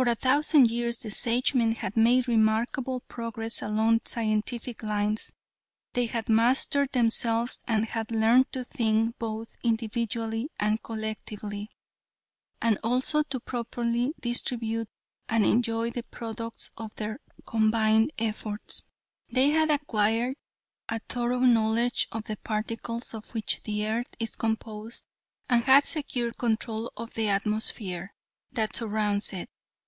"For 0.00 0.08
a 0.08 0.14
thousand 0.14 0.70
years 0.70 1.00
the 1.00 1.10
Sagemen 1.10 1.74
had 1.74 1.94
made 1.94 2.26
remarkable 2.26 3.00
progress 3.00 3.60
along 3.60 4.00
scientific 4.06 4.82
lines. 4.82 5.34
They 5.92 6.06
had 6.06 6.26
mastered 6.30 6.92
themselves, 6.92 7.62
and 7.68 7.84
had 7.84 8.10
learned 8.10 8.50
to 8.52 8.64
think 8.64 9.18
both 9.18 9.54
individually 9.62 10.48
and 10.58 10.82
collectively; 10.82 11.68
and 12.62 12.78
also 12.82 13.22
to 13.24 13.40
properly 13.40 14.14
distribute 14.18 14.88
and 15.28 15.44
enjoy 15.44 15.90
the 15.90 16.04
products 16.04 16.70
of 16.78 16.94
their 16.94 17.18
combined 17.44 18.10
efforts. 18.18 18.80
They 19.28 19.50
had 19.50 19.68
acquired 19.68 20.36
a 20.88 21.00
thorough 21.10 21.40
knowledge 21.40 22.08
of 22.10 22.24
the 22.24 22.38
particles 22.38 23.12
of 23.12 23.34
which 23.34 23.60
the 23.64 23.86
earth 23.86 24.14
is 24.18 24.34
composed, 24.34 25.04
and 25.50 25.64
had 25.64 25.84
secured 25.84 26.38
control 26.38 26.90
of 26.96 27.12
the 27.12 27.28
atmosphere 27.28 28.14
that 28.52 28.74
surrounds 28.74 29.34
it. 29.34 29.50